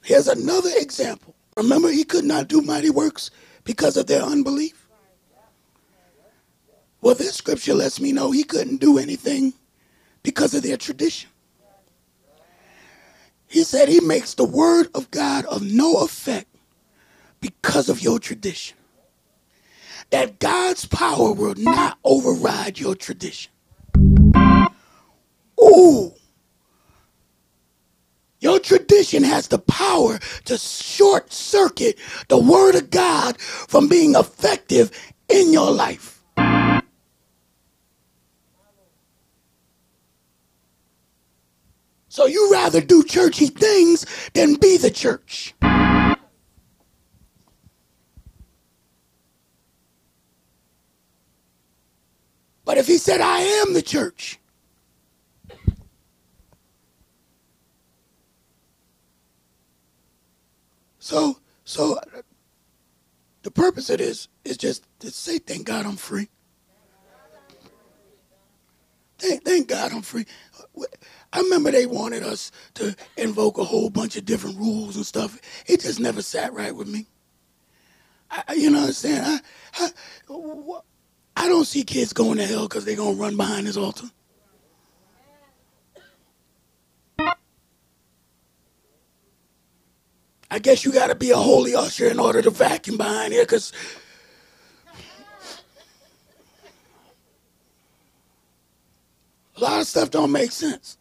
[0.04, 1.34] Here's another example.
[1.56, 3.32] Remember, he could not do mighty works
[3.64, 4.90] because of their unbelief.
[7.00, 9.54] Well, this scripture lets me know he couldn't do anything
[10.24, 11.30] because of their tradition.
[13.48, 16.48] He said he makes the word of God of no effect
[17.40, 18.78] because of your tradition.
[20.10, 23.52] That God's power will not override your tradition.
[25.62, 26.14] Ooh.
[28.40, 34.92] Your tradition has the power to short circuit the word of God from being effective
[35.28, 36.17] in your life.
[42.10, 45.54] So you rather do churchy things than be the church.
[52.66, 54.40] But if he said, I am the church,
[61.00, 62.00] so, so
[63.48, 66.28] The purpose of this is just to say, thank God I'm free.
[69.20, 70.26] Thank, thank God I'm free.
[71.34, 75.40] I remember they wanted us to invoke a whole bunch of different rules and stuff.
[75.68, 77.08] It just never sat right with me.
[78.32, 79.24] I, you know what I'm saying?
[79.24, 79.40] I,
[79.80, 79.90] I,
[81.38, 84.08] I don't see kids going to hell because they're going to run behind this altar.
[90.52, 93.44] I guess you got to be a holy usher in order to vacuum behind here
[93.44, 93.74] because
[99.58, 100.98] a lot of stuff don't make sense.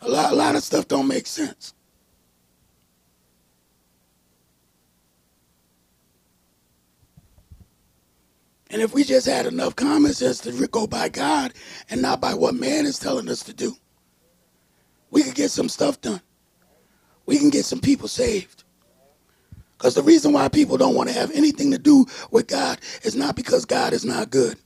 [0.00, 1.74] A lot, a lot of stuff don't make sense.
[8.70, 11.52] And if we just had enough common sense to go by God
[11.90, 13.76] and not by what man is telling us to do,
[15.10, 16.22] we could get some stuff done.
[17.26, 18.64] We can get some people saved.
[19.76, 23.14] Because the reason why people don't want to have anything to do with God is
[23.14, 24.56] not because God is not good.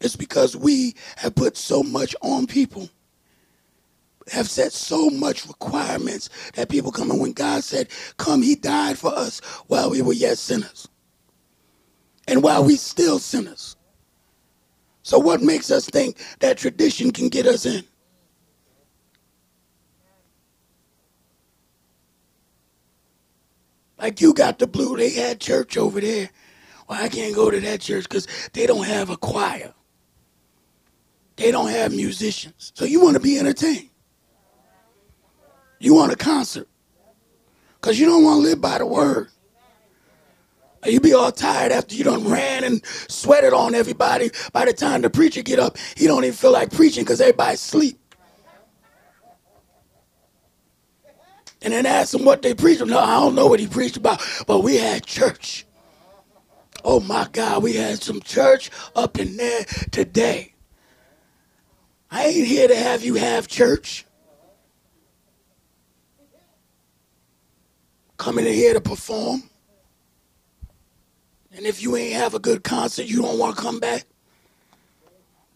[0.00, 2.88] It's because we have put so much on people,
[4.32, 7.10] have set so much requirements that people come.
[7.10, 10.88] And when God said, Come, He died for us while we were yet sinners
[12.28, 13.76] and while we still sinners.
[15.02, 17.84] So what makes us think that tradition can get us in?
[23.98, 26.30] Like you got the blue, they had church over there.
[26.88, 29.74] Well, I can't go to that church because they don't have a choir.
[31.40, 32.70] They don't have musicians.
[32.74, 33.88] So you want to be entertained.
[35.78, 36.68] You want a concert.
[37.80, 39.30] Because you don't want to live by the word.
[40.84, 44.30] You be all tired after you done ran and sweated on everybody.
[44.52, 47.60] By the time the preacher get up, he don't even feel like preaching because everybody's
[47.60, 47.98] asleep.
[51.62, 52.84] And then ask him what they preached.
[52.84, 55.64] No, I don't know what he preached about, but we had church.
[56.84, 60.49] Oh my God, we had some church up in there today.
[62.10, 64.04] I ain't here to have you have church.
[68.16, 69.44] Coming in here to perform.
[71.52, 74.04] And if you ain't have a good concert, you don't want to come back.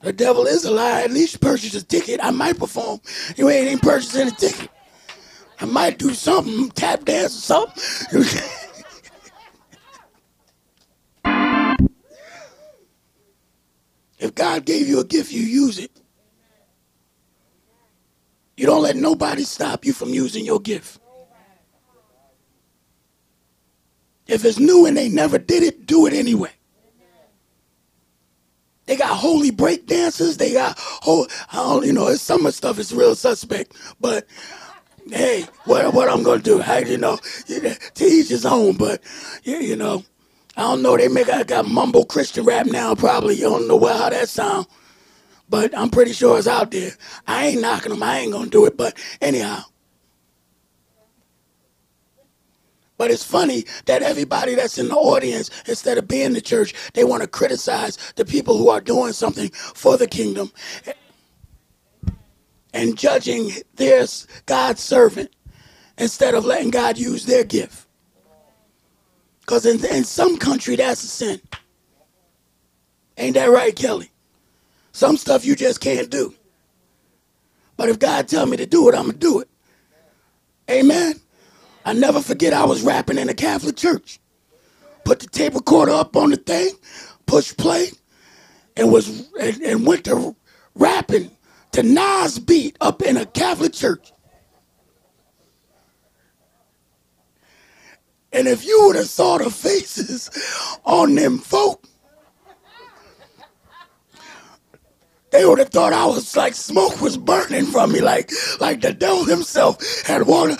[0.03, 1.03] The devil is a lie.
[1.03, 2.21] At least purchase a ticket.
[2.23, 3.01] I might perform.
[3.37, 4.69] You ain't even purchasing a ticket.
[5.61, 8.23] I might do something, tap dance or something.
[14.19, 15.91] if God gave you a gift, you use it.
[18.57, 21.01] You don't let nobody stop you from using your gift.
[24.27, 26.51] If it's new and they never did it, do it anyway.
[28.87, 30.37] They got holy break dancers.
[30.37, 33.73] They got whole, I don't, you know, some of stuff is real suspect.
[34.01, 34.27] But
[35.11, 36.61] hey, what what I'm gonna do?
[36.61, 38.77] I, you know, to each his own.
[38.77, 39.03] But
[39.43, 40.05] yeah, you know,
[40.57, 40.97] I don't know.
[40.97, 42.95] They make I got mumble Christian rap now.
[42.95, 44.67] Probably you don't know how that sound.
[45.49, 46.93] But I'm pretty sure it's out there.
[47.27, 48.03] I ain't knocking them.
[48.03, 48.77] I ain't gonna do it.
[48.77, 49.63] But anyhow.
[52.97, 57.05] But it's funny that everybody that's in the audience, instead of being the church, they
[57.05, 60.53] want to criticize the people who are doing something for the kingdom
[62.73, 64.07] and judging their
[64.47, 65.31] God's servant
[65.99, 67.87] instead of letting God use their gift.
[69.41, 71.41] Because in, in some country, that's a sin.
[73.19, 74.11] Ain't that right, Kelly?
[74.95, 76.33] Some stuff you just can't do.
[77.77, 79.49] But if God tell me to do it, I'm going to do it.
[80.71, 81.21] Amen.
[81.85, 84.21] I never forget I was rapping in a Catholic church.
[85.05, 86.71] Put the tape recorder up on the thing,
[87.27, 87.89] push play,
[88.77, 90.37] and was and, and went to
[90.77, 91.33] rapping
[91.73, 94.13] to Nas beat up in a Catholic church.
[98.33, 100.31] And if you would have saw the faces
[100.85, 101.85] on them folk,
[105.35, 108.31] they would have thought I was like smoke was burning from me, like
[108.61, 109.77] like the devil himself
[110.07, 110.57] had water.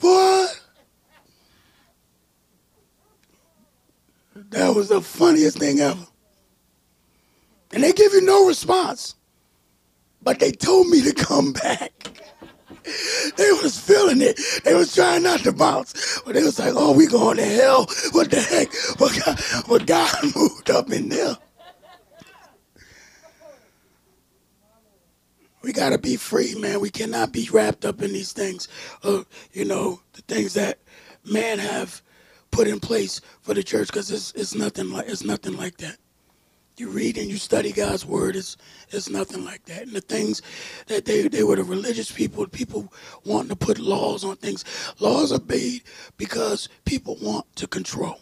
[0.00, 0.46] Boy,
[4.50, 6.06] that was the funniest thing ever.
[7.72, 9.14] And they give you no response.
[10.22, 11.92] But they told me to come back.
[13.36, 14.40] They was feeling it.
[14.64, 16.20] They was trying not to bounce.
[16.24, 17.86] But they was like, oh, we going to hell.
[18.12, 18.68] What the heck?
[18.98, 21.36] But God, God moved up in there.
[25.66, 26.78] We got to be free, man.
[26.78, 28.68] We cannot be wrapped up in these things.
[29.02, 30.78] You know, the things that
[31.24, 32.02] man have
[32.52, 35.96] put in place for the church because it's, it's nothing like it's nothing like that.
[36.76, 38.56] You read and you study God's word, it's,
[38.90, 39.82] it's nothing like that.
[39.82, 40.40] And the things
[40.86, 42.92] that they, they were the religious people, people
[43.24, 44.64] wanting to put laws on things.
[45.00, 45.82] Laws are made
[46.16, 48.20] because people want to control.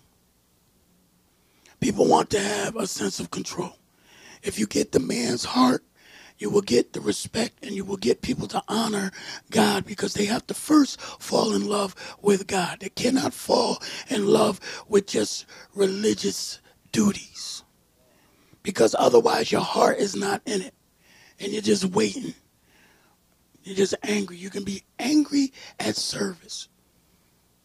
[1.81, 3.77] People want to have a sense of control.
[4.43, 5.85] If you get the man's heart,
[6.39, 9.13] you will get the respect and you will get people to honor
[9.51, 12.81] God because they have to first fall in love with God.
[12.81, 16.61] They cannot fall in love with just religious
[16.93, 17.63] duties
[18.63, 20.75] because otherwise your heart is not in it
[21.39, 22.35] and you're just waiting.
[23.63, 24.37] You're just angry.
[24.37, 26.69] You can be angry at service.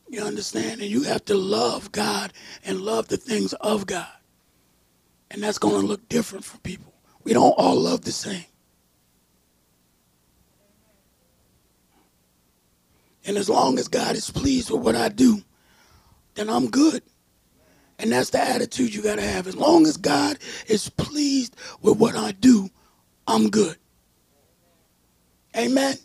[0.07, 0.82] You understand?
[0.82, 4.07] And you have to love God and love the things of God.
[5.30, 6.93] And that's going to look different for people.
[7.24, 8.45] We don't all love the same.
[13.30, 15.43] And as long as God is pleased with what I do,
[16.34, 17.03] then I'm good.
[17.99, 19.45] And that's the attitude you got to have.
[19.45, 22.71] As long as God is pleased with what I do,
[23.27, 23.77] I'm good.
[25.55, 25.97] Amen.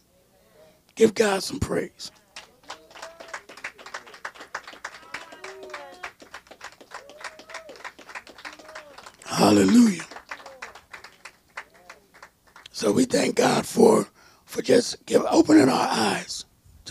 [0.96, 2.12] Give God some praise.
[9.24, 10.04] Hallelujah.
[12.70, 14.08] So we thank God for
[14.44, 16.44] for just give, opening our eyes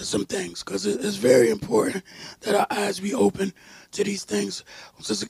[0.04, 2.04] to some things because it's very important
[2.42, 3.54] that our eyes be open
[3.92, 4.64] to these things.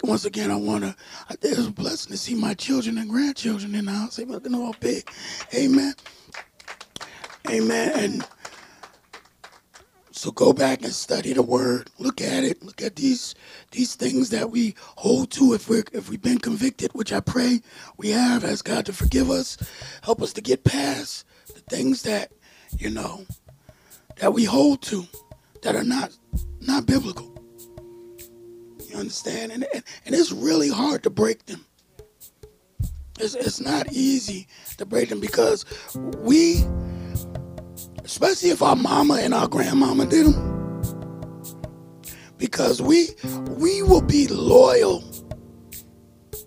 [0.04, 0.96] Once again, I want to,
[1.42, 4.16] it's a blessing to see my children and grandchildren in the house.
[4.16, 5.08] They're looking all big.
[5.54, 5.94] Amen.
[7.50, 7.92] Amen.
[7.96, 8.28] And
[10.12, 11.92] so go back and study the word.
[12.00, 12.64] Look at it.
[12.64, 13.36] Look at these
[13.72, 17.62] these things that we hold to if we're if we've been convicted, which I pray
[17.98, 18.44] we have.
[18.44, 19.58] Ask God to forgive us.
[20.02, 22.32] Help us to get past the things that,
[22.80, 23.26] you know,
[24.18, 25.05] that we hold to
[25.61, 26.16] that are not
[26.61, 27.30] not biblical.
[28.89, 29.51] You understand?
[29.51, 31.66] And, and, and it's really hard to break them.
[33.20, 34.47] It's, it's not easy
[34.78, 35.66] to break them because
[36.20, 36.64] we,
[38.03, 40.82] especially if our mama and our grandmama did them,
[42.38, 43.09] because we
[43.57, 45.03] we will be loyal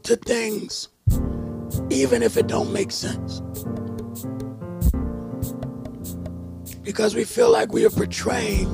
[0.05, 0.89] to things
[1.91, 3.43] even if it don't make sense.
[6.87, 8.71] Because we feel like we are portraying.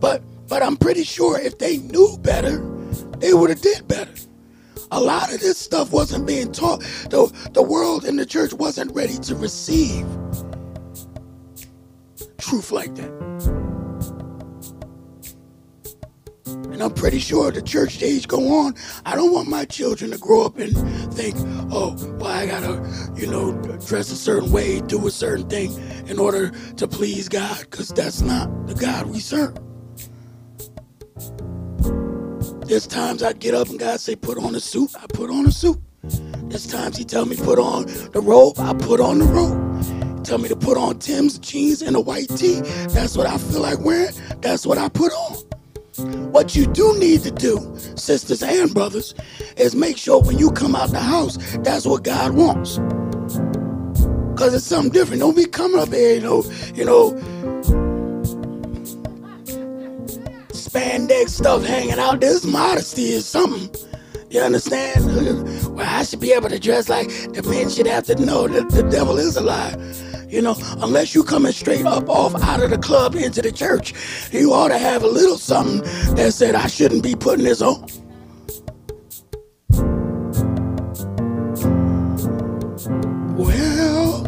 [0.00, 2.58] But but I'm pretty sure if they knew better,
[3.18, 4.12] they would have did better.
[4.92, 6.80] A lot of this stuff wasn't being taught.
[7.10, 10.06] The, the world and the church wasn't ready to receive
[12.38, 13.51] truth like that.
[16.82, 18.74] And I'm pretty sure the church days go on.
[19.06, 20.76] I don't want my children to grow up and
[21.14, 21.36] think,
[21.70, 23.52] oh, well, I gotta, you know,
[23.86, 25.72] dress a certain way, do a certain thing
[26.08, 29.54] in order to please God, because that's not the God we serve.
[32.66, 35.46] There's times I get up and God say, put on a suit, I put on
[35.46, 35.80] a suit.
[36.02, 40.24] There's times he tell me put on the robe, I put on the robe.
[40.24, 42.60] Tell me to put on Timbs jeans and a white tee.
[42.88, 44.14] That's what I feel like wearing.
[44.40, 45.51] That's what I put on.
[45.98, 49.14] What you do need to do, sisters and brothers,
[49.58, 52.78] is make sure when you come out the house, that's what God wants.
[54.38, 55.20] Cause it's something different.
[55.20, 57.12] Don't be coming up here, you know, you know,
[60.52, 62.20] spandex stuff hanging out.
[62.20, 63.70] This modesty is something.
[64.30, 65.50] You understand?
[65.72, 68.68] Well, I should be able to dress like the men should have to know that
[68.68, 69.74] the devil is alive.
[70.32, 73.92] You know, unless you coming straight up off out of the club into the church,
[74.32, 75.82] you ought to have a little something
[76.14, 77.86] that said, I shouldn't be putting this on.
[83.36, 84.24] Well,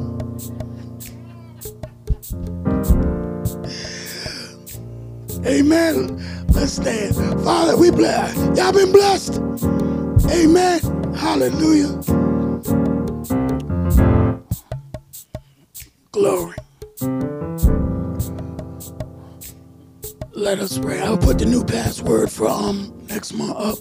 [5.47, 6.47] amen.
[6.49, 7.17] Let's stand.
[7.43, 8.37] Father, we bless.
[8.59, 9.41] Y'all been blessed.
[10.31, 10.81] Amen.
[11.15, 12.24] Hallelujah.
[16.15, 16.55] Glory.
[20.33, 21.01] Let us pray.
[21.01, 23.79] I'll put the new password for um next month up.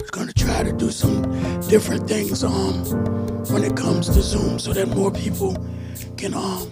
[0.00, 1.20] We're gonna try to do some
[1.68, 2.86] different things um
[3.52, 5.54] when it comes to Zoom so that more people
[6.16, 6.70] can um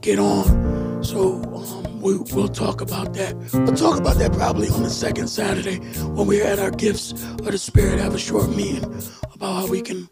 [0.00, 1.04] get on.
[1.04, 3.36] So um we, we'll talk about that.
[3.52, 5.80] We'll talk about that probably on the second Saturday
[6.16, 8.00] when we're at our gifts of the Spirit.
[8.00, 8.84] Have a short meeting
[9.34, 10.08] about how we can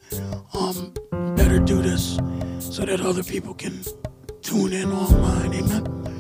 [0.53, 0.93] um
[1.35, 2.19] better do this
[2.61, 3.83] so that other people can
[4.53, 5.55] tune in online.
[5.55, 6.19] Amen.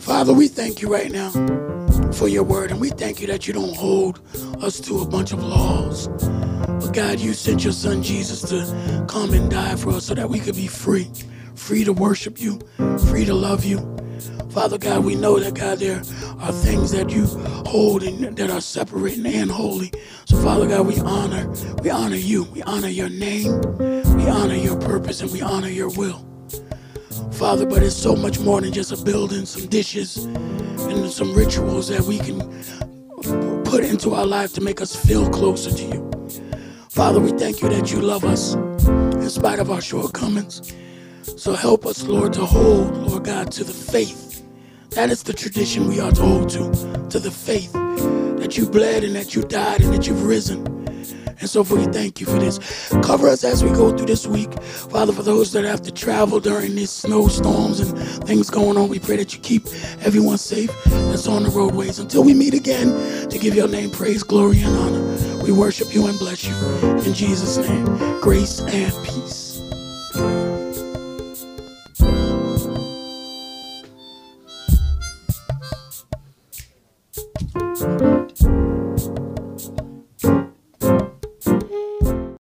[0.00, 1.30] Father, we thank you right now
[2.12, 4.20] for your word, and we thank you that you don't hold
[4.60, 6.08] us to a bunch of laws.
[6.08, 10.28] But God, you sent your son Jesus to come and die for us so that
[10.28, 11.08] we could be free,
[11.54, 12.58] free to worship you,
[13.08, 13.78] free to love you,
[14.50, 16.02] Father God, we know that, God, there
[16.40, 17.26] are things that you
[17.66, 19.92] hold and that are separating and holy.
[20.24, 21.48] So, Father God, we honor,
[21.84, 22.42] we honor you.
[22.44, 23.60] We honor your name.
[23.78, 26.29] We honor your purpose and we honor your will.
[27.40, 31.88] Father, but it's so much more than just a building, some dishes, and some rituals
[31.88, 32.38] that we can
[33.64, 36.10] put into our life to make us feel closer to you.
[36.90, 40.74] Father, we thank you that you love us in spite of our shortcomings.
[41.22, 44.46] So help us, Lord, to hold, Lord God, to the faith.
[44.90, 46.70] That is the tradition we are to hold to,
[47.08, 50.79] to the faith that you bled and that you died and that you've risen.
[51.40, 52.58] And so we thank you for this.
[53.02, 54.52] Cover us as we go through this week.
[54.62, 58.98] Father, for those that have to travel during these snowstorms and things going on, we
[58.98, 59.66] pray that you keep
[60.02, 61.98] everyone safe that's on the roadways.
[61.98, 65.42] Until we meet again to give your name praise, glory, and honor.
[65.42, 66.54] We worship you and bless you.
[67.06, 67.86] In Jesus' name,
[68.20, 69.39] grace and peace.